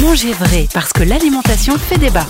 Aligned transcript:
Mangez 0.00 0.32
vrai, 0.32 0.66
parce 0.72 0.94
que 0.94 1.02
l'alimentation 1.02 1.76
fait 1.76 1.98
débat. 1.98 2.26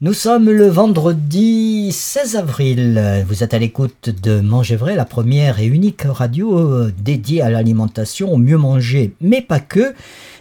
Nous 0.00 0.14
sommes 0.14 0.48
le 0.48 0.66
vendredi 0.66 1.92
16 1.92 2.36
avril. 2.36 3.24
Vous 3.28 3.44
êtes 3.44 3.52
à 3.52 3.58
l'écoute 3.58 4.08
de 4.08 4.40
Manger 4.40 4.76
vrai, 4.76 4.96
la 4.96 5.04
première 5.04 5.60
et 5.60 5.66
unique 5.66 6.04
radio 6.04 6.58
euh, 6.58 6.92
dédiée 6.98 7.42
à 7.42 7.50
l'alimentation, 7.50 8.32
au 8.32 8.38
mieux 8.38 8.56
manger, 8.56 9.14
mais 9.20 9.42
pas 9.42 9.60
que. 9.60 9.94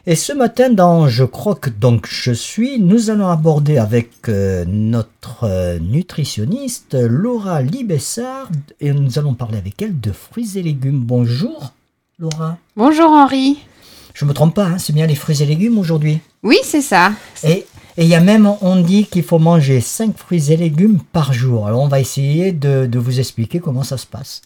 Et 0.07 0.15
ce 0.15 0.31
matin, 0.31 0.69
dans 0.69 1.09
Je 1.09 1.25
croque 1.25 1.77
donc 1.77 2.08
je 2.10 2.32
suis, 2.32 2.80
nous 2.80 3.10
allons 3.10 3.28
aborder 3.28 3.78
avec 3.78 4.30
euh, 4.30 4.64
notre 4.66 5.44
euh, 5.44 5.78
nutritionniste 5.80 6.96
Laura 6.96 7.62
Libessard 7.62 8.50
et 8.80 8.94
nous 8.94 9.20
allons 9.20 9.34
parler 9.34 9.58
avec 9.58 9.82
elle 9.82 10.00
de 10.00 10.14
fruits 10.14 10.58
et 10.58 10.64
légumes. 10.64 11.02
Bonjour 11.02 11.73
Laura. 12.18 12.58
Bonjour 12.78 13.12
Henri. 13.12 13.58
Je 14.14 14.25
me 14.25 14.34
trompe 14.34 14.55
pas, 14.55 14.66
hein, 14.66 14.78
c'est 14.78 14.93
bien 14.93 15.07
les 15.07 15.16
fruits 15.16 15.41
et 15.41 15.46
légumes 15.46 15.77
aujourd'hui. 15.77 16.20
Oui, 16.44 16.57
c'est 16.64 16.81
ça. 16.81 17.12
Et 17.44 17.66
il 17.98 18.05
y 18.05 18.16
a 18.16 18.20
même, 18.22 18.49
on 18.62 18.77
dit 18.77 19.05
qu'il 19.05 19.23
faut 19.23 19.40
manger 19.40 19.81
5 19.81 20.18
fruits 20.18 20.52
et 20.52 20.58
légumes 20.58 20.99
par 21.12 21.34
jour. 21.34 21.68
Alors 21.68 21.81
on 21.81 21.88
va 21.88 21.99
essayer 21.99 22.52
de, 22.52 22.85
de 22.85 22.99
vous 22.99 23.20
expliquer 23.20 23.59
comment 23.59 23.84
ça 23.84 23.98
se 23.98 24.05
passe. 24.05 24.41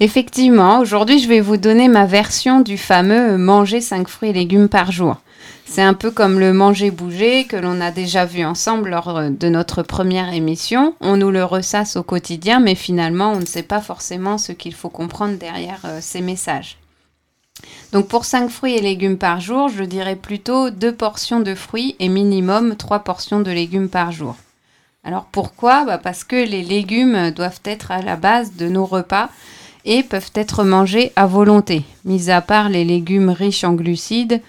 Effectivement, 0.00 0.80
aujourd'hui 0.80 1.18
je 1.18 1.28
vais 1.28 1.40
vous 1.40 1.56
donner 1.56 1.88
ma 1.88 2.06
version 2.06 2.60
du 2.60 2.76
fameux 2.76 3.38
manger 3.38 3.80
5 3.80 4.08
fruits 4.08 4.30
et 4.30 4.34
légumes 4.34 4.68
par 4.68 4.92
jour. 4.92 5.16
C'est 5.64 5.82
un 5.82 5.94
peu 5.94 6.10
comme 6.10 6.40
le 6.40 6.52
manger-bouger 6.52 7.44
que 7.44 7.56
l'on 7.56 7.80
a 7.80 7.90
déjà 7.90 8.26
vu 8.26 8.44
ensemble 8.44 8.90
lors 8.90 9.30
de 9.30 9.48
notre 9.48 9.82
première 9.82 10.32
émission. 10.34 10.94
On 11.00 11.16
nous 11.16 11.30
le 11.30 11.44
ressasse 11.44 11.96
au 11.96 12.02
quotidien, 12.02 12.60
mais 12.60 12.74
finalement 12.74 13.32
on 13.32 13.40
ne 13.40 13.46
sait 13.46 13.62
pas 13.62 13.80
forcément 13.80 14.36
ce 14.36 14.52
qu'il 14.52 14.74
faut 14.74 14.88
comprendre 14.88 15.38
derrière 15.38 15.80
euh, 15.84 15.98
ces 16.00 16.20
messages. 16.20 16.76
Donc 17.92 18.08
pour 18.08 18.24
5 18.24 18.48
fruits 18.48 18.76
et 18.76 18.80
légumes 18.80 19.18
par 19.18 19.40
jour, 19.40 19.68
je 19.68 19.84
dirais 19.84 20.16
plutôt 20.16 20.70
2 20.70 20.92
portions 20.94 21.40
de 21.40 21.54
fruits 21.54 21.96
et 21.98 22.08
minimum 22.08 22.76
3 22.76 23.00
portions 23.00 23.40
de 23.40 23.50
légumes 23.50 23.88
par 23.88 24.12
jour. 24.12 24.36
Alors 25.04 25.26
pourquoi? 25.32 25.84
Bah 25.84 25.98
Parce 25.98 26.24
que 26.24 26.36
les 26.36 26.62
légumes 26.62 27.30
doivent 27.30 27.60
être 27.64 27.90
à 27.90 28.02
la 28.02 28.16
base 28.16 28.54
de 28.56 28.68
nos 28.68 28.84
repas 28.84 29.30
et 29.84 30.02
peuvent 30.02 30.32
être 30.34 30.64
mangés 30.64 31.12
à 31.16 31.26
volonté, 31.26 31.84
mis 32.04 32.30
à 32.30 32.40
part 32.40 32.68
les 32.68 32.84
légumes 32.84 33.30
riches 33.30 33.64
en 33.64 33.72
glucides 33.72 34.42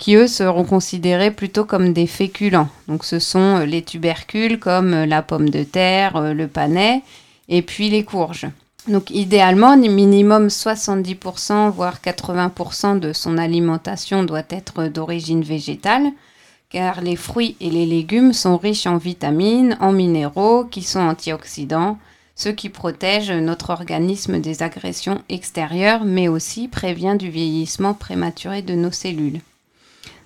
qui 0.00 0.14
eux 0.14 0.26
seront 0.26 0.64
considérés 0.64 1.30
plutôt 1.30 1.66
comme 1.66 1.92
des 1.92 2.06
féculents. 2.06 2.70
Donc 2.88 3.04
ce 3.04 3.18
sont 3.18 3.58
les 3.58 3.82
tubercules 3.82 4.58
comme 4.58 5.04
la 5.04 5.20
pomme 5.20 5.50
de 5.50 5.62
terre, 5.62 6.32
le 6.32 6.48
panais 6.48 7.02
et 7.50 7.60
puis 7.60 7.90
les 7.90 8.02
courges. 8.02 8.46
Donc 8.88 9.10
idéalement, 9.10 9.76
minimum 9.76 10.48
70%, 10.48 11.70
voire 11.70 11.98
80% 12.00 12.98
de 12.98 13.12
son 13.12 13.36
alimentation 13.36 14.24
doit 14.24 14.42
être 14.48 14.86
d'origine 14.86 15.42
végétale, 15.42 16.10
car 16.70 17.00
les 17.00 17.16
fruits 17.16 17.56
et 17.60 17.70
les 17.70 17.84
légumes 17.84 18.32
sont 18.32 18.56
riches 18.56 18.86
en 18.86 18.96
vitamines, 18.96 19.76
en 19.80 19.92
minéraux, 19.92 20.64
qui 20.64 20.82
sont 20.82 21.00
antioxydants, 21.00 21.98
ce 22.36 22.48
qui 22.48 22.70
protège 22.70 23.30
notre 23.30 23.70
organisme 23.70 24.40
des 24.40 24.62
agressions 24.62 25.20
extérieures, 25.28 26.04
mais 26.04 26.28
aussi 26.28 26.68
prévient 26.68 27.16
du 27.18 27.28
vieillissement 27.28 27.92
prématuré 27.92 28.62
de 28.62 28.74
nos 28.74 28.92
cellules. 28.92 29.40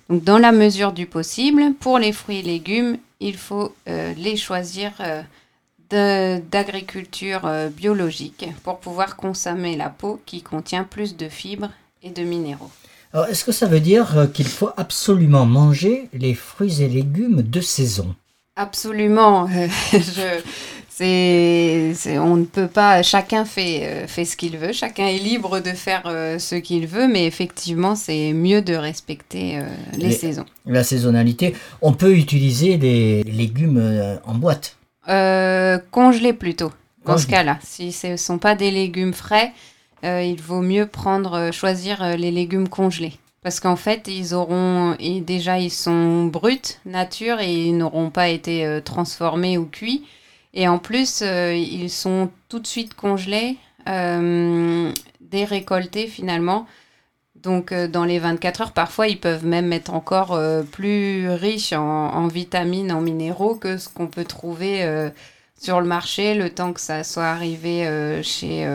Donc 0.09 0.23
dans 0.23 0.37
la 0.37 0.53
mesure 0.53 0.93
du 0.93 1.07
possible, 1.07 1.73
pour 1.79 1.99
les 1.99 2.13
fruits 2.13 2.37
et 2.37 2.43
légumes, 2.43 2.97
il 3.19 3.35
faut 3.35 3.75
euh, 3.89 4.13
les 4.15 4.37
choisir. 4.37 4.91
Euh, 5.01 5.23
d'agriculture 5.89 7.45
euh, 7.45 7.69
biologique 7.69 8.47
pour 8.63 8.79
pouvoir 8.79 9.15
consommer 9.15 9.75
la 9.75 9.89
peau 9.89 10.19
qui 10.25 10.41
contient 10.41 10.83
plus 10.83 11.15
de 11.15 11.29
fibres 11.29 11.69
et 12.03 12.09
de 12.09 12.23
minéraux. 12.23 12.71
Alors, 13.13 13.27
est-ce 13.27 13.45
que 13.45 13.51
ça 13.51 13.67
veut 13.67 13.79
dire 13.79 14.17
euh, 14.17 14.27
qu'il 14.27 14.47
faut 14.47 14.71
absolument 14.77 15.45
manger 15.45 16.09
les 16.13 16.33
fruits 16.33 16.81
et 16.81 16.87
légumes 16.87 17.41
de 17.41 17.61
saison? 17.61 18.15
Absolument. 18.55 19.47
Je, 19.91 20.41
c'est, 20.89 22.17
on 22.19 22.37
ne 22.37 22.45
peut 22.45 22.67
pas. 22.67 23.03
Chacun 23.03 23.43
fait, 23.43 23.81
euh, 23.83 24.07
fait 24.07 24.25
ce 24.25 24.37
qu'il 24.37 24.57
veut. 24.57 24.71
Chacun 24.71 25.07
est 25.07 25.17
libre 25.17 25.59
de 25.59 25.71
faire 25.71 26.03
ce 26.39 26.55
qu'il 26.55 26.87
veut, 26.87 27.07
mais 27.07 27.25
effectivement, 27.25 27.95
c'est 27.95 28.31
mieux 28.33 28.61
de 28.61 28.75
respecter 28.75 29.59
les, 29.97 30.11
saisons. 30.11 30.45
La 30.65 30.83
saisonnalité. 30.83 31.53
On 31.81 31.91
peut 31.91 32.15
utiliser 32.15 32.77
des 32.77 33.23
légumes 33.23 34.19
en 34.25 34.35
boîte. 34.35 34.77
Euh, 35.07 35.77
congelés 35.91 36.33
plutôt, 36.33 36.71
dans 37.05 37.17
ce 37.17 37.27
cas-là. 37.27 37.59
Si 37.63 37.91
ce 37.91 38.07
ne 38.07 38.17
sont 38.17 38.39
pas 38.39 38.55
des 38.55 38.71
légumes 38.71 39.13
frais, 39.13 39.53
euh, 40.03 40.21
il 40.23 40.41
vaut 40.41 40.61
mieux 40.61 40.87
prendre, 40.87 41.33
euh, 41.33 41.51
choisir 41.51 42.17
les 42.17 42.31
légumes 42.31 42.67
congelés. 42.67 43.13
Parce 43.43 43.59
qu'en 43.59 43.75
fait, 43.75 44.07
ils 44.07 44.33
auront, 44.33 44.95
et 44.99 45.21
déjà, 45.21 45.59
ils 45.59 45.71
sont 45.71 46.25
bruts, 46.25 46.79
nature, 46.85 47.39
et 47.39 47.53
ils 47.53 47.77
n'auront 47.77 48.09
pas 48.09 48.29
été 48.29 48.79
transformés 48.83 49.59
ou 49.59 49.65
cuits. 49.65 50.03
Et 50.55 50.67
en 50.67 50.79
plus, 50.79 51.21
ils 51.21 51.91
sont 51.91 52.31
tout 52.49 52.57
de 52.57 52.65
suite 52.65 52.95
congelés, 52.95 53.57
dérécoltés 55.21 56.07
finalement. 56.07 56.65
Donc, 57.45 57.71
dans 57.73 58.05
les 58.05 58.17
24 58.17 58.61
heures, 58.61 58.71
parfois, 58.71 59.07
ils 59.07 59.19
peuvent 59.19 59.45
même 59.45 59.71
être 59.71 59.93
encore 59.93 60.39
plus 60.71 61.29
riches 61.29 61.73
en, 61.73 62.27
vitamines, 62.27 62.91
en 62.91 63.01
minéraux 63.01 63.53
que 63.53 63.77
ce 63.77 63.87
qu'on 63.87 64.07
peut 64.07 64.25
trouver 64.25 65.11
sur 65.57 65.79
le 65.79 65.85
marché 65.85 66.33
le 66.33 66.49
temps 66.49 66.73
que 66.73 66.81
ça 66.81 67.03
soit 67.03 67.25
arrivé 67.25 68.19
chez, 68.23 68.67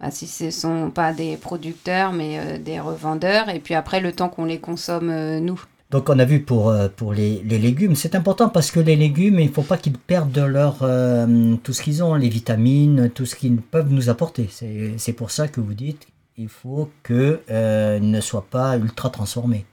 bah, 0.00 0.10
si 0.10 0.26
ce 0.26 0.44
ne 0.44 0.50
sont 0.50 0.90
pas 0.90 1.12
des 1.12 1.36
producteurs, 1.36 2.14
mais 2.14 2.58
des 2.58 2.80
revendeurs. 2.80 3.50
Et 3.50 3.60
puis 3.60 3.74
après, 3.74 4.00
le 4.00 4.12
temps 4.12 4.30
qu'on 4.30 4.46
les 4.46 4.58
consomme, 4.58 5.38
nous. 5.40 5.62
Donc 5.90 6.08
on 6.08 6.18
a 6.18 6.24
vu 6.24 6.40
pour, 6.40 6.74
pour 6.96 7.12
les, 7.12 7.42
les 7.44 7.58
légumes, 7.58 7.94
c'est 7.94 8.14
important 8.14 8.48
parce 8.48 8.70
que 8.70 8.80
les 8.80 8.96
légumes, 8.96 9.38
il 9.38 9.48
ne 9.48 9.52
faut 9.52 9.62
pas 9.62 9.76
qu'ils 9.76 9.98
perdent 9.98 10.32
de 10.32 10.40
leur, 10.40 10.78
tout 11.62 11.74
ce 11.74 11.82
qu'ils 11.82 12.02
ont, 12.02 12.14
les 12.14 12.30
vitamines, 12.30 13.10
tout 13.14 13.26
ce 13.26 13.36
qu'ils 13.36 13.58
peuvent 13.58 13.92
nous 13.92 14.08
apporter. 14.08 14.48
C'est 14.96 15.12
pour 15.12 15.30
ça 15.30 15.46
que 15.46 15.60
vous 15.60 15.74
dites 15.74 16.06
il 16.36 16.48
faut 16.48 16.90
que 17.02 17.40
euh, 17.50 17.98
ne 18.00 18.20
soit 18.20 18.46
pas 18.50 18.76
ultra 18.76 19.10
transformé. 19.10 19.64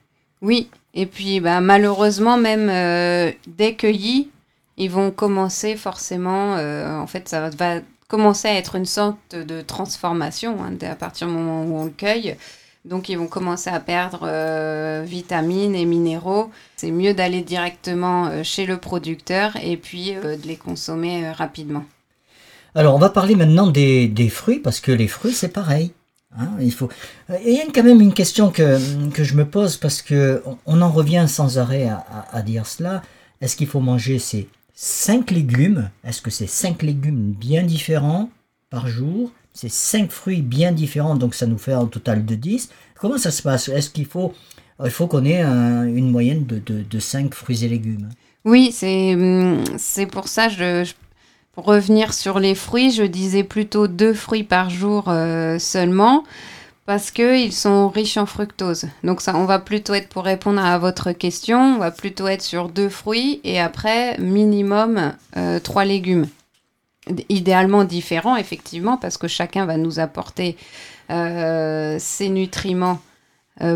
Oui, 0.41 0.69
et 0.93 1.05
puis 1.05 1.39
bah, 1.39 1.61
malheureusement, 1.61 2.37
même 2.37 2.69
euh, 2.69 3.31
dès 3.47 3.75
cueillis, 3.75 4.29
ils 4.77 4.89
vont 4.89 5.11
commencer 5.11 5.75
forcément, 5.75 6.55
euh, 6.57 6.97
en 6.97 7.07
fait, 7.07 7.29
ça 7.29 7.49
va 7.49 7.79
commencer 8.07 8.47
à 8.47 8.55
être 8.55 8.75
une 8.75 8.85
sorte 8.85 9.35
de 9.35 9.61
transformation 9.61 10.57
hein, 10.63 10.75
à 10.81 10.95
partir 10.95 11.27
du 11.27 11.33
moment 11.33 11.63
où 11.63 11.77
on 11.77 11.85
le 11.85 11.91
cueille. 11.91 12.35
Donc 12.83 13.09
ils 13.09 13.17
vont 13.17 13.27
commencer 13.27 13.69
à 13.69 13.79
perdre 13.79 14.25
vitamines 15.03 15.75
et 15.75 15.85
minéraux. 15.85 16.49
C'est 16.75 16.89
mieux 16.89 17.13
d'aller 17.13 17.41
directement 17.41 18.43
chez 18.43 18.65
le 18.65 18.77
producteur 18.77 19.55
et 19.61 19.77
puis 19.77 20.13
de 20.13 20.47
les 20.47 20.55
consommer 20.55 21.29
rapidement. 21.31 21.85
Alors 22.73 22.95
on 22.95 22.97
va 22.97 23.11
parler 23.11 23.35
maintenant 23.35 23.67
des, 23.67 24.07
des 24.07 24.29
fruits 24.29 24.57
parce 24.57 24.79
que 24.79 24.91
les 24.91 25.07
fruits 25.07 25.33
c'est 25.33 25.53
pareil. 25.53 25.93
Hein, 26.37 26.49
il 26.61 26.71
faut. 26.71 26.89
il 27.45 27.53
y 27.53 27.59
a 27.59 27.65
quand 27.73 27.83
même 27.83 27.99
une 27.99 28.13
question 28.13 28.51
que, 28.51 28.77
je 28.77 29.35
me 29.35 29.45
pose 29.45 29.77
parce 29.77 30.01
que 30.01 30.41
on 30.65 30.81
en 30.81 30.89
revient 30.89 31.25
sans 31.27 31.57
arrêt 31.57 31.89
à, 32.31 32.41
dire 32.41 32.65
cela. 32.65 33.01
Est-ce 33.41 33.55
qu'il 33.55 33.67
faut 33.67 33.79
manger 33.79 34.19
ces 34.19 34.47
5 34.73 35.31
légumes? 35.31 35.89
Est-ce 36.03 36.21
que 36.21 36.29
c'est 36.29 36.47
5 36.47 36.83
légumes 36.83 37.33
bien 37.33 37.63
différents 37.63 38.29
par 38.69 38.87
jour? 38.87 39.31
C'est 39.53 39.71
5 39.71 40.09
fruits 40.11 40.41
bien 40.41 40.71
différents, 40.71 41.15
donc 41.15 41.35
ça 41.35 41.47
nous 41.47 41.57
fait 41.57 41.73
un 41.73 41.87
total 41.87 42.23
de 42.25 42.35
10. 42.35 42.69
Comment 42.95 43.17
ça 43.17 43.31
se 43.31 43.41
passe? 43.41 43.67
Est-ce 43.67 43.89
qu'il 43.89 44.05
faut, 44.05 44.33
il 44.83 44.91
faut 44.91 45.07
qu'on 45.07 45.25
ait 45.25 45.41
une 45.41 46.09
moyenne 46.09 46.45
de, 46.45 46.59
de, 46.59 46.99
5 46.99 47.33
fruits 47.33 47.65
et 47.65 47.67
légumes? 47.67 48.07
Oui, 48.45 48.71
c'est, 48.71 49.17
c'est 49.77 50.05
pour 50.05 50.27
ça 50.29 50.47
que 50.47 50.83
je 50.85 50.93
pour 51.53 51.65
revenir 51.65 52.13
sur 52.13 52.39
les 52.39 52.55
fruits, 52.55 52.91
je 52.91 53.03
disais 53.03 53.43
plutôt 53.43 53.87
deux 53.87 54.13
fruits 54.13 54.43
par 54.43 54.69
jour 54.69 55.05
euh, 55.07 55.59
seulement 55.59 56.23
parce 56.85 57.11
qu'ils 57.11 57.53
sont 57.53 57.89
riches 57.89 58.17
en 58.17 58.25
fructose. 58.25 58.85
Donc 59.03 59.21
ça, 59.21 59.35
on 59.35 59.45
va 59.45 59.59
plutôt 59.59 59.93
être, 59.93 60.09
pour 60.09 60.23
répondre 60.23 60.63
à 60.63 60.77
votre 60.77 61.11
question, 61.11 61.75
on 61.75 61.77
va 61.77 61.91
plutôt 61.91 62.27
être 62.27 62.41
sur 62.41 62.69
deux 62.69 62.89
fruits 62.89 63.39
et 63.43 63.59
après 63.59 64.17
minimum 64.17 65.13
euh, 65.37 65.59
trois 65.59 65.85
légumes. 65.85 66.27
Idéalement 67.29 67.83
différents, 67.83 68.35
effectivement, 68.35 68.97
parce 68.97 69.17
que 69.17 69.27
chacun 69.27 69.65
va 69.65 69.77
nous 69.77 69.99
apporter 69.99 70.57
euh, 71.09 71.97
ses 71.99 72.29
nutriments 72.29 72.99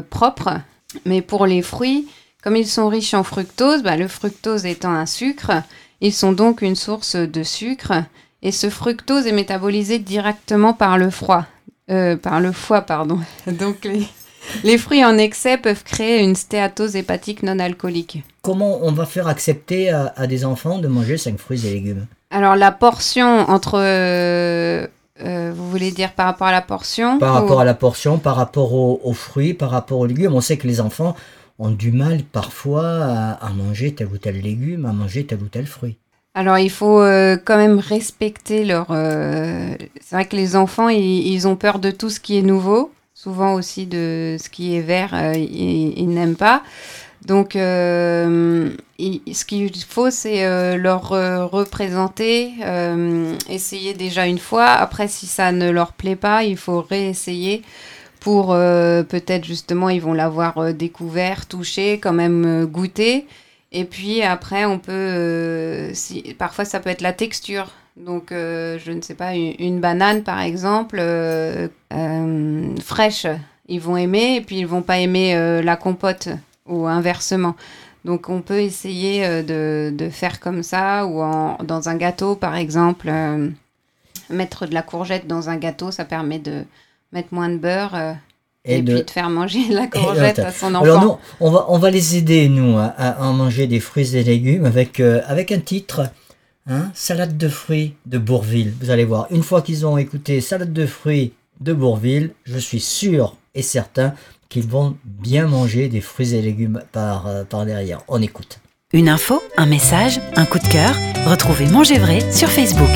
propres. 0.09 0.61
Mais 1.05 1.21
pour 1.21 1.45
les 1.45 1.61
fruits, 1.61 2.07
comme 2.43 2.55
ils 2.55 2.67
sont 2.67 2.87
riches 2.87 3.13
en 3.13 3.23
fructose, 3.23 3.83
bah, 3.83 3.97
le 3.97 4.07
fructose 4.07 4.65
étant 4.65 4.91
un 4.91 5.05
sucre, 5.05 5.51
ils 6.05 6.13
sont 6.13 6.33
donc 6.33 6.61
une 6.61 6.75
source 6.75 7.15
de 7.15 7.43
sucre 7.43 7.93
et 8.41 8.51
ce 8.51 8.69
fructose 8.69 9.25
est 9.25 9.31
métabolisé 9.31 9.97
directement 9.97 10.73
par 10.73 10.97
le 10.97 11.09
froid, 11.09 11.45
euh, 11.89 12.15
par 12.15 12.39
le 12.39 12.51
foie, 12.51 12.81
pardon. 12.81 13.19
Donc 13.47 13.87
les, 14.63 14.77
fruits 14.77 15.03
en 15.03 15.17
excès 15.17 15.57
peuvent 15.57 15.83
créer 15.83 16.23
une 16.23 16.35
stéatose 16.35 16.95
hépatique 16.95 17.41
non 17.41 17.57
alcoolique. 17.57 18.23
Comment 18.43 18.79
on 18.83 18.91
va 18.91 19.07
faire 19.07 19.27
accepter 19.27 19.89
à, 19.89 20.27
des 20.27 20.45
enfants 20.45 20.77
de 20.77 20.87
manger 20.87 21.17
5 21.17 21.39
fruits 21.39 21.65
et 21.65 21.71
légumes? 21.71 22.05
Alors 22.29 22.55
la 22.55 22.71
portion 22.71 23.49
entre... 23.49 23.79
Euh, 23.79 24.85
euh, 25.23 25.53
vous 25.55 25.71
voulez 25.71 25.91
dire 25.91 26.11
par 26.11 26.25
rapport 26.25 26.47
à 26.47 26.51
la 26.51 26.61
portion 26.61 27.17
Par 27.19 27.33
rapport 27.33 27.61
à 27.61 27.65
la 27.65 27.73
portion, 27.73 28.19
par 28.19 28.35
rapport 28.35 28.73
aux, 28.73 29.13
fruits, 29.13 29.53
par 29.53 29.71
rapport 29.71 29.99
aux 29.99 30.05
légumes. 30.05 30.33
On 30.33 30.41
sait 30.41 30.57
que 30.57 30.67
les 30.67 30.81
enfants 30.81 31.15
ont 31.59 31.71
du 31.71 31.91
mal 31.91 32.23
parfois 32.23 33.37
à, 33.39 33.49
manger 33.51 33.93
tel 33.93 34.07
ou 34.07 34.17
tel 34.17 34.41
légume, 34.41 34.85
à 34.85 34.93
manger 34.93 35.25
tel 35.25 35.41
ou 35.41 35.47
tel 35.47 35.65
fruit. 35.65 35.97
Alors 36.33 36.57
il 36.57 36.69
faut 36.69 36.99
euh, 36.99 37.37
quand 37.43 37.57
même 37.57 37.79
respecter 37.79 38.65
leur... 38.65 38.87
euh, 38.89 39.73
C'est 40.01 40.15
vrai 40.15 40.25
que 40.25 40.35
les 40.35 40.57
enfants, 40.57 40.89
ils, 40.89 41.27
ils 41.27 41.47
ont 41.47 41.55
peur 41.55 41.79
de 41.79 41.91
tout 41.91 42.09
ce 42.09 42.19
qui 42.19 42.37
est 42.37 42.41
nouveau. 42.41 42.91
Souvent 43.13 43.53
aussi 43.53 43.85
de 43.85 44.35
ce 44.37 44.49
qui 44.49 44.75
est 44.75 44.81
vert, 44.81 45.11
euh, 45.13 45.33
ils, 45.33 46.09
n'aiment 46.09 46.35
pas. 46.35 46.63
Donc 47.25 47.53
ce 47.53 48.75
qu'il 49.45 49.71
faut, 49.87 50.11
c'est 50.11 50.77
leur 50.77 51.09
représenter, 51.49 52.51
essayer 53.49 53.95
déjà 53.95 54.27
une 54.27 54.37
fois. 54.37 54.65
Après, 54.65 55.07
si 55.07 55.25
ça 55.25 55.51
ne 55.51 55.71
leur 55.71 55.93
plaît 55.93 56.17
pas, 56.17 56.43
il 56.43 56.57
faut 56.57 56.81
réessayer 56.81 57.63
pour 58.25 58.53
euh, 58.53 59.03
peut-être 59.03 59.45
justement, 59.45 59.87
ils 59.87 60.01
vont 60.01 60.13
l'avoir 60.13 60.57
euh, 60.57 60.73
découvert, 60.73 61.45
touché, 61.45 61.99
quand 61.99 62.11
même 62.11 62.43
euh, 62.43 62.65
goûté. 62.65 63.27
Et 63.71 63.85
puis 63.85 64.23
après, 64.23 64.65
on 64.65 64.79
peut. 64.79 65.91
si, 65.93 66.33
parfois, 66.35 66.65
ça 66.65 66.79
peut 66.79 66.89
être 66.89 67.01
la 67.01 67.13
texture. 67.13 67.67
Donc, 67.97 68.29
je 68.31 68.91
ne 68.91 69.01
sais 69.01 69.13
pas, 69.13 69.35
une, 69.35 69.79
banane 69.79 70.23
par 70.23 70.39
exemple, 70.41 70.97
fraîche, 72.83 73.27
ils 73.67 73.79
vont 73.79 73.97
aimer, 73.97 74.37
et 74.37 74.41
puis 74.41 74.59
ils 74.59 74.67
vont 74.67 74.81
pas 74.81 74.99
aimer 74.99 75.61
la 75.61 75.75
compote, 75.75 76.29
ou 76.67 76.87
inversement. 76.87 77.55
Donc, 78.05 78.29
on 78.29 78.41
peut 78.41 78.59
essayer 78.59 79.43
de, 79.43 80.09
faire 80.09 80.39
comme 80.39 80.63
ça, 80.63 81.05
ou 81.05 81.21
dans 81.63 81.89
un 81.89 81.95
gâteau 81.95 82.35
par 82.35 82.55
exemple. 82.55 83.11
mettre 84.29 84.67
de 84.67 84.73
la 84.73 84.81
courgette 84.81 85.27
dans 85.27 85.49
un 85.49 85.57
gâteau, 85.57 85.91
ça 85.91 86.05
permet 86.05 86.39
de 86.39 86.63
mettre 87.15 87.29
moins 87.33 87.49
de 87.49 87.57
beurre. 87.57 87.95
euh, 87.95 88.13
et, 88.67 88.77
Et 88.77 88.81
de- 88.81 88.93
puis 88.95 89.03
de 89.05 89.11
faire 89.11 89.29
manger 89.29 89.59
la 89.69 89.85
courgette 89.87 90.39
à 90.39 90.51
son 90.51 90.73
enfant. 90.75 90.83
Alors 90.83 91.03
nous, 91.03 91.15
on 91.39 91.51
va, 91.51 91.65
on 91.69 91.77
va 91.77 91.91
les 91.91 92.17
aider, 92.17 92.49
nous, 92.49 92.77
à, 92.77 92.85
à 92.85 93.21
en 93.23 93.33
manger 93.33 93.67
des 93.67 93.79
fruits 93.79 94.15
et 94.15 94.23
légumes 94.23 94.65
avec, 94.65 94.99
euh, 94.99 95.21
avec 95.27 95.51
un 95.51 95.59
titre, 95.59 96.09
hein, 96.67 96.89
Salade 96.95 97.37
de 97.37 97.47
fruits 97.47 97.93
de 98.07 98.17
Bourville. 98.17 98.73
Vous 98.81 98.89
allez 98.89 99.05
voir, 99.05 99.27
une 99.29 99.43
fois 99.43 99.61
qu'ils 99.61 99.85
ont 99.85 99.97
écouté 99.99 100.41
Salade 100.41 100.73
de 100.73 100.85
fruits 100.87 101.33
de 101.61 101.73
Bourville, 101.73 102.31
je 102.43 102.57
suis 102.57 102.79
sûr 102.79 103.35
et 103.53 103.61
certain 103.61 104.13
qu'ils 104.49 104.67
vont 104.67 104.97
bien 105.05 105.45
manger 105.47 105.87
des 105.87 106.01
fruits 106.01 106.33
et 106.33 106.41
légumes 106.41 106.81
par, 106.91 107.27
euh, 107.27 107.43
par 107.43 107.65
derrière. 107.65 107.99
On 108.07 108.19
écoute. 108.21 108.59
Une 108.93 109.09
info, 109.09 109.43
un 109.57 109.67
message, 109.67 110.19
un 110.35 110.45
coup 110.45 110.57
de 110.59 110.67
cœur. 110.67 110.93
Retrouvez 111.27 111.67
Manger 111.67 111.99
Vrai 111.99 112.31
sur 112.31 112.49
Facebook. 112.49 112.89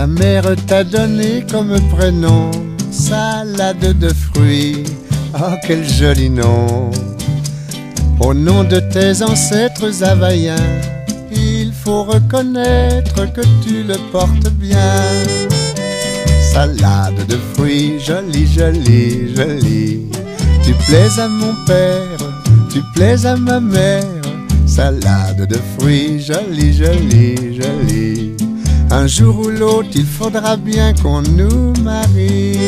Ta 0.00 0.06
mère 0.06 0.56
t'a 0.66 0.82
donné 0.82 1.44
comme 1.52 1.78
prénom 1.90 2.50
salade 2.90 3.98
de 3.98 4.08
fruits. 4.08 4.82
Oh, 5.34 5.52
quel 5.66 5.86
joli 5.86 6.30
nom! 6.30 6.90
Au 8.18 8.32
nom 8.32 8.64
de 8.64 8.80
tes 8.80 9.22
ancêtres 9.22 10.02
havaïens, 10.02 10.56
il 11.30 11.74
faut 11.74 12.04
reconnaître 12.04 13.30
que 13.34 13.42
tu 13.62 13.82
le 13.82 13.96
portes 14.10 14.50
bien. 14.52 15.02
Salade 16.50 17.26
de 17.28 17.36
fruits, 17.52 18.00
jolie, 18.00 18.46
jolie, 18.46 19.36
jolie. 19.36 20.10
Tu 20.64 20.72
plais 20.86 21.10
à 21.18 21.28
mon 21.28 21.54
père, 21.66 22.16
tu 22.72 22.80
plais 22.94 23.26
à 23.26 23.36
ma 23.36 23.60
mère. 23.60 24.22
Salade 24.64 25.46
de 25.46 25.58
fruits, 25.76 26.22
jolie, 26.22 26.72
jolie, 26.72 27.60
jolie. 27.60 28.49
Un 28.92 29.06
jour 29.06 29.38
ou 29.38 29.48
l'autre, 29.50 29.90
il 29.94 30.04
faudra 30.04 30.56
bien 30.56 30.92
qu'on 31.00 31.22
nous 31.22 31.72
marie. 31.82 32.58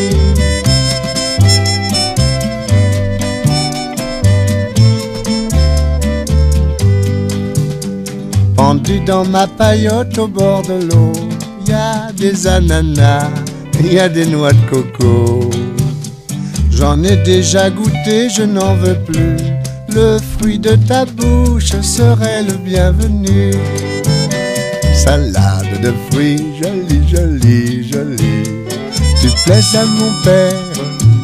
Pendu 8.54 9.00
dans 9.00 9.24
ma 9.24 9.48
paillote 9.48 10.16
au 10.16 10.28
bord 10.28 10.62
de 10.62 10.74
l'eau, 10.86 11.12
y 11.66 11.72
a 11.72 12.12
des 12.12 12.46
ananas, 12.46 13.28
y 13.82 13.98
a 13.98 14.08
des 14.08 14.26
noix 14.26 14.52
de 14.52 14.70
coco. 14.70 15.50
J'en 16.70 17.02
ai 17.02 17.16
déjà 17.16 17.68
goûté, 17.68 18.28
je 18.30 18.44
n'en 18.44 18.76
veux 18.76 18.98
plus. 19.04 19.36
Le 19.92 20.18
fruit 20.18 20.60
de 20.60 20.76
ta 20.76 21.04
bouche 21.04 21.72
serait 21.80 22.44
le 22.44 22.54
bienvenu. 22.54 23.50
Salade 25.04 25.80
de 25.82 25.92
fruits, 26.08 26.38
jolie, 26.62 27.02
jolie, 27.08 27.88
jolie. 27.90 28.44
Tu 29.20 29.28
plais 29.44 29.76
à 29.76 29.84
mon 29.84 30.12
père, 30.22 30.54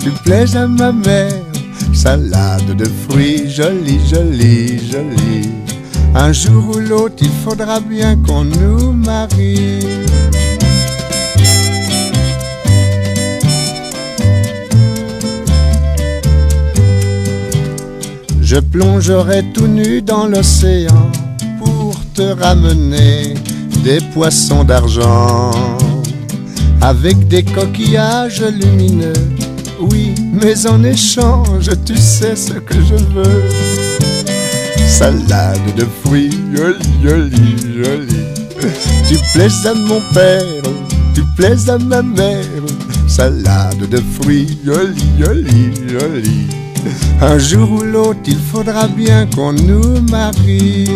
tu 0.02 0.10
plais 0.24 0.56
à 0.56 0.66
ma 0.66 0.90
mère. 0.90 1.32
Salade 1.94 2.76
de 2.76 2.84
fruits, 2.84 3.48
jolie, 3.48 4.00
jolie, 4.10 4.80
jolie. 4.90 5.50
Un 6.12 6.32
jour 6.32 6.74
ou 6.74 6.80
l'autre, 6.80 7.18
il 7.20 7.30
faudra 7.44 7.78
bien 7.78 8.16
qu'on 8.16 8.44
nous 8.44 8.92
marie. 8.92 9.78
Je 18.42 18.56
plongerai 18.56 19.44
tout 19.54 19.68
nu 19.68 20.02
dans 20.02 20.26
l'océan 20.26 21.12
pour 21.60 21.94
te 22.14 22.22
ramener 22.22 23.34
des 23.82 24.00
poissons 24.12 24.64
d'argent 24.64 25.50
avec 26.80 27.28
des 27.28 27.42
coquillages 27.42 28.42
lumineux. 28.42 29.12
Oui, 29.80 30.14
mais 30.32 30.66
en 30.66 30.82
échange, 30.84 31.70
tu 31.84 31.96
sais 31.96 32.36
ce 32.36 32.54
que 32.54 32.74
je 32.74 32.94
veux. 32.94 33.48
Salade 34.86 35.74
de 35.76 35.86
fruits, 36.02 36.30
jolie, 36.54 37.02
jolie, 37.02 37.56
jolie. 37.82 38.26
Tu 39.08 39.16
plais 39.32 39.68
à 39.68 39.74
mon 39.74 40.00
père, 40.12 40.42
tu 41.14 41.22
plais 41.36 41.68
à 41.68 41.78
ma 41.78 42.02
mère. 42.02 42.44
Salade 43.06 43.88
de 43.88 44.02
fruits, 44.20 44.58
jolie, 44.64 45.10
jolie, 45.18 45.72
jolie. 45.88 46.46
Un 47.20 47.38
jour 47.38 47.70
ou 47.72 47.82
l'autre, 47.82 48.20
il 48.26 48.38
faudra 48.38 48.86
bien 48.88 49.26
qu'on 49.34 49.52
nous 49.52 50.00
marie. 50.10 50.88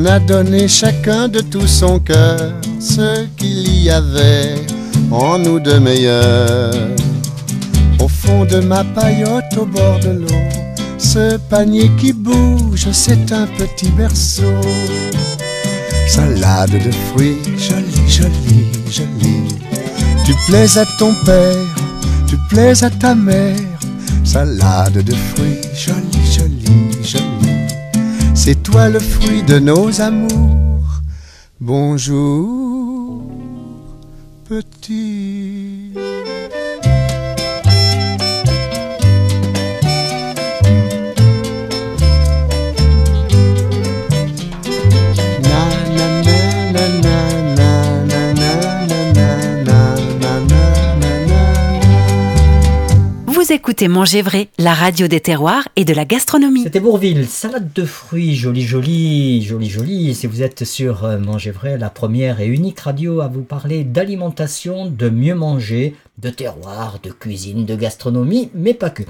On 0.00 0.04
a 0.04 0.20
donné 0.20 0.68
chacun 0.68 1.26
de 1.26 1.40
tout 1.40 1.66
son 1.66 1.98
cœur 1.98 2.52
ce 2.78 3.26
qu'il 3.36 3.82
y 3.82 3.90
avait 3.90 4.54
en 5.10 5.40
nous 5.40 5.58
de 5.58 5.72
meilleur. 5.72 6.72
Au 7.98 8.06
fond 8.06 8.44
de 8.44 8.60
ma 8.60 8.84
paillote 8.84 9.56
au 9.56 9.66
bord 9.66 9.98
de 9.98 10.10
l'eau, 10.10 10.42
ce 10.98 11.36
panier 11.36 11.90
qui 11.98 12.12
bouge, 12.12 12.86
c'est 12.92 13.32
un 13.32 13.48
petit 13.58 13.90
berceau. 13.90 14.60
Salade 16.06 16.70
de 16.70 16.92
fruits, 17.10 17.38
jolie, 17.56 18.08
jolie, 18.08 18.66
jolie. 18.88 19.48
Tu 20.24 20.32
plais 20.46 20.78
à 20.78 20.84
ton 21.00 21.12
père, 21.26 21.74
tu 22.28 22.36
plais 22.48 22.84
à 22.84 22.90
ta 22.90 23.16
mère. 23.16 23.56
Salade 24.22 25.02
de 25.02 25.14
fruits, 25.14 25.58
jolie, 25.74 26.32
jolie. 26.32 26.57
C'est 28.48 28.62
toi 28.62 28.88
le 28.88 28.98
fruit 28.98 29.42
de 29.42 29.58
nos 29.58 30.00
amours. 30.00 31.02
Bonjour, 31.60 33.22
petit. 34.48 35.92
Écoutez 53.68 53.88
Manger 53.88 54.22
Vrai, 54.22 54.48
la 54.56 54.72
radio 54.72 55.08
des 55.08 55.20
terroirs 55.20 55.68
et 55.76 55.84
de 55.84 55.92
la 55.92 56.06
gastronomie. 56.06 56.62
C'était 56.62 56.80
Bourville, 56.80 57.26
salade 57.26 57.70
de 57.74 57.84
fruits, 57.84 58.34
jolie, 58.34 58.62
jolie, 58.62 59.42
jolie, 59.42 59.68
jolie. 59.68 60.14
Si 60.14 60.26
vous 60.26 60.40
êtes 60.40 60.64
sur 60.64 61.04
euh, 61.04 61.18
Manger 61.18 61.50
Vrai, 61.50 61.76
la 61.76 61.90
première 61.90 62.40
et 62.40 62.46
unique 62.46 62.80
radio 62.80 63.20
à 63.20 63.28
vous 63.28 63.42
parler 63.42 63.84
d'alimentation, 63.84 64.86
de 64.86 65.10
mieux 65.10 65.34
manger, 65.34 65.94
de 66.16 66.30
terroir, 66.30 66.98
de 67.02 67.10
cuisine, 67.10 67.66
de 67.66 67.76
gastronomie, 67.76 68.48
mais 68.54 68.72
pas 68.72 68.88
que. 68.88 69.02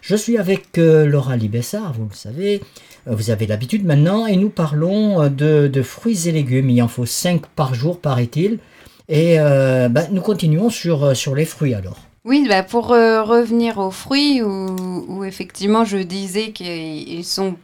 Je 0.00 0.14
suis 0.14 0.38
avec 0.38 0.78
euh, 0.78 1.06
Laura 1.06 1.36
Libessard, 1.36 1.92
vous 1.94 2.06
le 2.08 2.14
savez, 2.14 2.60
euh, 3.08 3.16
vous 3.16 3.30
avez 3.30 3.48
l'habitude 3.48 3.84
maintenant, 3.84 4.28
et 4.28 4.36
nous 4.36 4.50
parlons 4.50 5.28
de, 5.28 5.82
fruits 5.82 6.28
et 6.28 6.30
légumes. 6.30 6.70
Il 6.70 6.80
en 6.82 6.88
faut 6.88 7.04
5 7.04 7.46
par 7.56 7.74
jour, 7.74 7.98
paraît-il. 7.98 8.60
Et 9.08 9.38
bah, 9.38 10.06
nous 10.12 10.22
continuons 10.22 10.70
sur, 10.70 11.16
sur 11.16 11.34
les 11.34 11.44
fruits 11.44 11.74
alors. 11.74 11.98
Oui, 12.24 12.46
bah 12.48 12.62
pour 12.62 12.92
euh, 12.92 13.22
revenir 13.22 13.76
aux 13.78 13.90
fruits, 13.90 14.40
où, 14.42 15.24
effectivement 15.24 15.84
je 15.84 15.98
disais 15.98 16.52
qu'ils 16.52 17.24
sont 17.24 17.56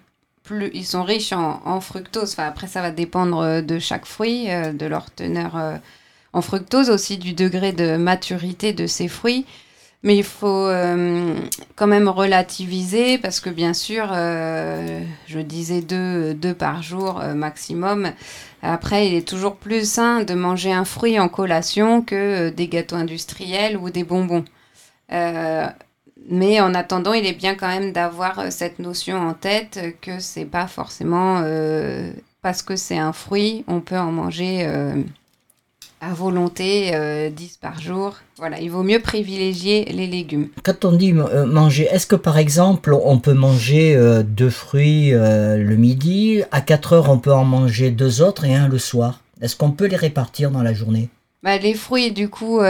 plus, 0.43 0.71
ils 0.75 0.85
sont 0.85 1.03
riches 1.03 1.33
en, 1.33 1.63
en 1.65 1.81
fructose. 1.81 2.33
Enfin, 2.33 2.47
après, 2.47 2.67
ça 2.67 2.83
va 2.83 2.91
dépendre 2.91 3.39
euh, 3.39 3.63
de 3.63 3.79
chaque 3.79 4.05
fruit, 4.05 4.51
euh, 4.51 4.73
de 4.73 4.85
leur 4.85 5.11
teneur 5.11 5.81
en 6.33 6.43
fructose, 6.43 6.91
aussi 6.91 7.17
du 7.19 7.33
degré 7.33 7.73
de 7.73 7.97
maturité 7.97 8.73
de 8.75 8.87
ces 8.87 9.09
fruits. 9.09 9.47
Mais 10.03 10.17
il 10.17 10.25
faut 10.25 10.67
euh, 10.67 11.35
quand 11.77 11.87
même 11.87 12.09
relativiser 12.09 13.19
parce 13.19 13.39
que 13.39 13.51
bien 13.51 13.75
sûr, 13.75 14.09
euh, 14.13 15.05
je 15.27 15.41
disais 15.41 15.83
deux, 15.83 16.33
deux 16.33 16.55
par 16.55 16.83
jour 16.83 17.21
euh, 17.21 17.35
maximum. 17.35 18.13
Après, 18.63 19.09
il 19.09 19.15
est 19.15 19.29
toujours 19.29 19.57
plus 19.57 19.87
sain 19.87 20.23
de 20.23 20.33
manger 20.33 20.73
un 20.73 20.87
fruit 20.87 21.21
en 21.21 21.29
collation 21.29 22.01
que 22.01 22.49
des 22.49 22.69
gâteaux 22.69 22.97
industriels 22.97 23.77
ou 23.77 23.91
des 23.91 24.05
bonbons. 24.05 24.45
Mais 26.29 26.61
en 26.61 26.75
attendant, 26.75 27.13
il 27.13 27.27
est 27.27 27.33
bien 27.33 27.55
quand 27.55 27.69
même 27.69 27.93
d'avoir 27.93 28.53
cette 28.53 28.79
notion 28.79 29.17
en 29.17 29.35
tête 29.35 29.81
que 30.01 30.21
c'est 30.21 30.45
pas 30.45 30.67
forcément 30.67 31.43
parce 32.43 32.63
que 32.63 32.77
c'est 32.77 32.99
un 32.99 33.13
fruit, 33.13 33.65
on 33.67 33.81
peut 33.81 33.99
en 33.99 34.13
manger 34.13 34.67
à 36.01 36.15
volonté 36.15 36.95
euh, 36.95 37.31
10 37.31 37.59
par 37.59 37.81
jour. 37.81 38.15
Voilà, 38.39 38.61
il 38.61 38.71
vaut 38.71 38.83
mieux 38.83 39.01
privilégier 39.01 39.85
les 39.87 40.07
légumes. 40.07 40.49
Quand 40.63 40.85
on 40.85 40.93
dit 40.93 41.13
euh, 41.13 41.47
manger, 41.47 41.89
est-ce 41.91 42.07
que 42.07 42.17
par 42.17 42.39
exemple 42.39 42.95
on 43.05 43.19
peut 43.19 43.35
manger 43.35 43.95
euh, 43.95 44.23
deux 44.23 44.51
fruits 44.51 45.13
euh, 45.13 45.57
le 45.57 45.77
midi, 45.77 46.43
à 46.53 46.61
4 46.61 46.93
heures 46.95 47.11
on 47.11 47.19
peut 47.19 47.33
en 47.33 47.45
manger 47.45 47.91
deux 47.91 48.23
autres 48.23 48.45
et 48.45 48.55
un 48.55 48.69
le 48.69 48.79
soir? 48.79 49.21
Est-ce 49.41 49.57
qu'on 49.57 49.71
peut 49.71 49.87
les 49.87 49.97
répartir 49.97 50.51
dans 50.51 50.63
la 50.63 50.73
journée? 50.73 51.09
Bah, 51.43 51.57
les 51.57 51.73
fruits, 51.73 52.13
du 52.13 52.29
coup, 52.29 52.61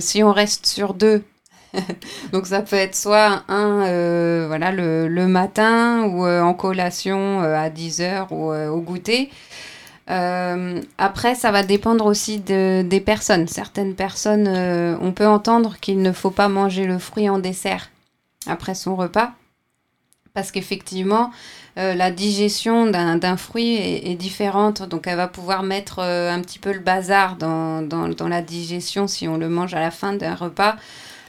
si 0.00 0.22
on 0.22 0.32
reste 0.32 0.66
sur 0.66 0.94
deux, 0.94 1.24
donc 2.32 2.46
ça 2.46 2.62
peut 2.62 2.76
être 2.76 2.94
soit 2.94 3.42
un 3.48 3.86
euh, 3.86 4.44
voilà, 4.46 4.72
le, 4.72 5.08
le 5.08 5.26
matin 5.26 6.04
ou 6.04 6.24
euh, 6.24 6.40
en 6.40 6.54
collation 6.54 7.42
euh, 7.42 7.56
à 7.56 7.70
10h 7.70 8.28
ou 8.30 8.52
au 8.52 8.80
goûter. 8.80 9.30
Euh, 10.10 10.82
après, 10.98 11.34
ça 11.34 11.50
va 11.50 11.62
dépendre 11.62 12.06
aussi 12.06 12.38
de, 12.38 12.82
des 12.82 13.00
personnes. 13.00 13.48
Certaines 13.48 13.94
personnes, 13.94 14.46
euh, 14.48 14.96
on 15.00 15.12
peut 15.12 15.26
entendre 15.26 15.76
qu'il 15.80 16.02
ne 16.02 16.12
faut 16.12 16.30
pas 16.30 16.48
manger 16.48 16.84
le 16.84 16.98
fruit 16.98 17.28
en 17.28 17.38
dessert 17.38 17.90
après 18.46 18.74
son 18.74 18.96
repas. 18.96 19.32
Parce 20.34 20.50
qu'effectivement, 20.50 21.30
euh, 21.78 21.94
la 21.94 22.10
digestion 22.10 22.86
d'un 22.86 23.36
fruit 23.36 23.76
est, 23.76 24.16
différente. 24.16 24.82
Donc, 24.82 25.06
elle 25.06 25.16
va 25.16 25.28
pouvoir 25.28 25.62
mettre 25.62 26.00
un 26.00 26.40
petit 26.40 26.58
peu 26.58 26.72
le 26.72 26.80
bazar 26.80 27.36
dans, 27.36 27.82
dans, 27.82 28.08
dans 28.08 28.28
la 28.28 28.42
digestion 28.42 29.06
si 29.06 29.28
on 29.28 29.36
le 29.36 29.48
mange 29.48 29.74
à 29.74 29.80
la 29.80 29.92
fin 29.92 30.12
d'un 30.12 30.34
repas. 30.34 30.76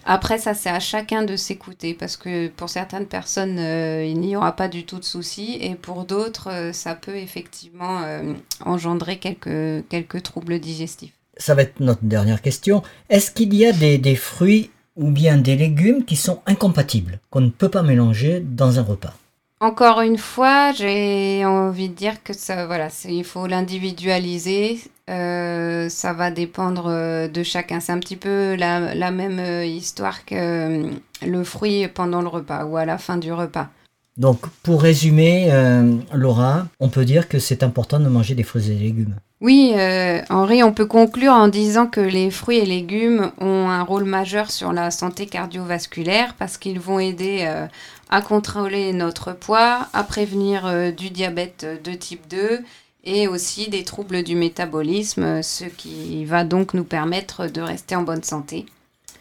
Après, 0.07 0.37
ça, 0.37 0.53
c'est 0.53 0.69
à 0.69 0.79
chacun 0.79 1.23
de 1.23 1.35
s'écouter 1.35 1.95
parce 1.95 2.15
que 2.15 2.47
pour 2.49 2.69
certaines 2.69 3.07
personnes, 3.07 3.57
euh, 3.57 4.05
il 4.05 4.19
n'y 4.19 4.35
aura 4.35 4.55
pas 4.55 4.67
du 4.67 4.85
tout 4.85 4.99
de 4.99 5.03
souci 5.03 5.57
et 5.59 5.73
pour 5.73 6.05
d'autres, 6.05 6.51
euh, 6.51 6.73
ça 6.73 6.93
peut 6.93 7.15
effectivement 7.15 8.03
euh, 8.03 8.33
engendrer 8.63 9.17
quelques, 9.17 10.21
troubles 10.21 10.59
digestifs. 10.59 11.13
Ça 11.37 11.55
va 11.55 11.63
être 11.63 11.79
notre 11.79 12.03
dernière 12.03 12.43
question. 12.43 12.83
Est-ce 13.09 13.31
qu'il 13.31 13.55
y 13.55 13.65
a 13.65 13.71
des 13.71 14.15
fruits 14.15 14.69
ou 14.95 15.09
bien 15.09 15.37
des 15.37 15.55
légumes 15.55 16.05
qui 16.05 16.15
sont 16.15 16.39
incompatibles, 16.45 17.19
qu'on 17.31 17.41
ne 17.41 17.49
peut 17.49 17.69
pas 17.69 17.81
mélanger 17.81 18.41
dans 18.41 18.79
un 18.79 18.83
repas? 18.83 19.13
Encore 19.61 20.01
une 20.01 20.17
fois, 20.17 20.73
j'ai 20.73 21.45
envie 21.45 21.87
de 21.87 21.93
dire 21.93 22.21
que 22.23 22.33
ça, 22.33 22.65
voilà, 22.65 22.89
il 23.05 23.23
faut 23.23 23.47
l'individualiser. 23.47 24.81
Euh, 25.09 25.87
ça 25.87 26.11
va 26.13 26.29
dépendre 26.29 26.87
euh, 26.87 27.27
de 27.29 27.41
chacun. 27.41 27.79
C'est 27.79 27.93
un 27.93 27.99
petit 27.99 28.17
peu 28.17 28.55
la, 28.55 29.11
même 29.11 29.39
euh, 29.39 29.65
histoire 29.65 30.25
que 30.25 30.89
le 31.25 31.43
fruit 31.45 31.87
pendant 31.87 32.21
le 32.21 32.27
repas 32.27 32.65
ou 32.65 32.75
à 32.75 32.85
la 32.85 32.97
fin 32.97 33.17
du 33.17 33.31
repas. 33.31 33.69
Donc 34.17 34.47
pour 34.63 34.81
résumer, 34.81 35.47
euh, 35.51 35.97
Laura, 36.13 36.67
on 36.79 36.87
peut 36.87 37.03
dire 37.03 37.27
que 37.27 37.37
c'est 37.37 37.63
important 37.63 37.99
de 37.99 38.07
manger 38.07 38.33
des 38.33 38.43
fruits 38.43 38.71
et 38.71 38.75
légumes. 38.75 39.15
Oui, 39.41 39.73
euh, 39.75 40.21
Henri, 40.29 40.63
on 40.63 40.71
peut 40.71 40.85
conclure 40.85 41.33
en 41.33 41.49
disant 41.49 41.87
que 41.87 41.99
les 41.99 42.31
fruits 42.31 42.59
et 42.59 42.65
légumes 42.65 43.31
ont 43.41 43.69
un 43.69 43.83
rôle 43.83 44.05
majeur 44.05 44.51
sur 44.51 44.71
la 44.71 44.89
santé 44.89 45.25
cardiovasculaire 45.25 46.33
parce 46.39 46.57
qu'ils 46.57 46.79
vont 46.79 46.99
aider 46.99 47.39
euh, 47.41 47.67
à 48.09 48.21
contrôler 48.21 48.93
notre 48.93 49.33
poids, 49.33 49.87
à 49.91 50.03
prévenir 50.03 50.93
du 50.93 51.09
diabète 51.09 51.65
de 51.83 51.93
type 51.93 52.27
2 52.29 52.61
et 53.03 53.27
aussi 53.27 53.69
des 53.69 53.83
troubles 53.83 54.23
du 54.23 54.35
métabolisme, 54.35 55.43
ce 55.43 55.65
qui 55.65 56.23
va 56.23 56.43
donc 56.43 56.73
nous 56.73 56.85
permettre 56.85 57.47
de 57.47 57.61
rester 57.61 57.95
en 57.95 58.03
bonne 58.03 58.23
santé. 58.23 58.65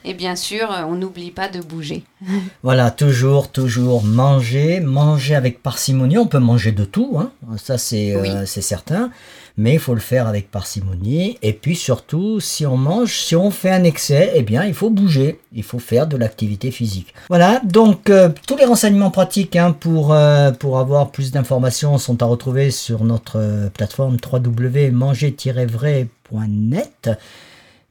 Et 0.06 0.12
bien 0.14 0.36
sûr, 0.36 0.70
euh, 0.70 0.82
on 0.86 0.94
n'oublie 0.96 1.30
pas 1.30 1.48
de 1.48 1.60
bouger. 1.60 2.04
Voilà, 2.62 2.90
toujours, 2.90 3.50
toujours 3.50 4.04
manger, 4.04 4.80
manger 4.80 5.34
avec 5.34 5.62
parcimonie. 5.62 6.16
On 6.18 6.26
peut 6.26 6.38
manger 6.38 6.72
de 6.72 6.84
tout, 6.84 7.16
hein, 7.18 7.30
ça 7.56 7.78
c'est 7.78 8.14
Oui. 8.16 8.28
euh, 8.30 8.44
c'est 8.46 8.60
certain, 8.62 9.10
mais 9.58 9.74
il 9.74 9.78
faut 9.78 9.92
le 9.94 10.00
faire 10.00 10.26
avec 10.26 10.50
parcimonie. 10.50 11.38
Et 11.42 11.52
puis 11.52 11.76
surtout, 11.76 12.40
si 12.40 12.64
on 12.66 12.76
mange, 12.78 13.12
si 13.18 13.36
on 13.36 13.50
fait 13.50 13.70
un 13.70 13.84
excès, 13.84 14.32
eh 14.34 14.42
bien 14.42 14.64
il 14.64 14.72
faut 14.74 14.88
bouger, 14.90 15.40
il 15.52 15.62
faut 15.62 15.78
faire 15.78 16.06
de 16.06 16.16
l'activité 16.16 16.70
physique. 16.70 17.12
Voilà, 17.28 17.60
donc 17.64 18.08
euh, 18.10 18.30
tous 18.46 18.56
les 18.56 18.64
renseignements 18.64 19.10
pratiques 19.10 19.56
hein, 19.56 19.72
pour, 19.78 20.12
euh, 20.14 20.50
pour 20.52 20.78
avoir 20.78 21.10
plus 21.10 21.30
d'informations 21.32 21.98
sont 21.98 22.22
à 22.22 22.26
retrouver 22.26 22.70
sur 22.70 23.04
notre 23.04 23.68
plateforme 23.74 24.16
www.manger-vrai.net. 24.32 27.10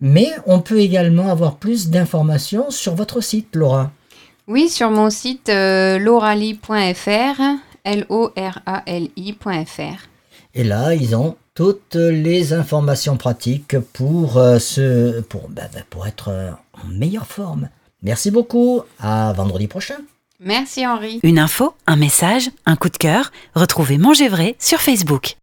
Mais 0.05 0.29
on 0.45 0.59
peut 0.59 0.81
également 0.81 1.31
avoir 1.31 1.55
plus 1.55 1.89
d'informations 1.89 2.69
sur 2.71 2.93
votre 2.93 3.21
site, 3.21 3.55
Laura. 3.55 3.89
Oui, 4.49 4.67
sur 4.67 4.91
mon 4.91 5.09
site 5.09 5.47
euh, 5.47 5.97
lorali.fr, 5.97 7.41
L-O-R-A-L-I.fr. 7.85 8.19
Et 10.55 10.65
là, 10.65 10.93
ils 10.93 11.15
ont 11.15 11.37
toutes 11.55 11.95
les 11.95 12.51
informations 12.51 13.15
pratiques 13.15 13.79
pour, 13.93 14.35
euh, 14.35 14.59
se, 14.59 15.21
pour, 15.21 15.47
bah, 15.47 15.69
bah, 15.73 15.79
pour 15.89 16.05
être 16.05 16.27
euh, 16.27 16.51
en 16.73 16.87
meilleure 16.89 17.27
forme. 17.27 17.69
Merci 18.01 18.29
beaucoup. 18.29 18.81
À 18.99 19.31
vendredi 19.31 19.67
prochain. 19.67 19.99
Merci 20.41 20.85
Henri. 20.85 21.21
Une 21.23 21.39
info, 21.39 21.75
un 21.87 21.95
message, 21.95 22.49
un 22.65 22.75
coup 22.75 22.89
de 22.89 22.97
cœur. 22.97 23.31
Retrouvez 23.55 23.97
Manger 23.97 24.27
Vrai 24.27 24.57
sur 24.59 24.81
Facebook. 24.81 25.31